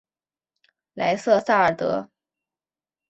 [0.95, 2.09] 莱瑟萨尔德。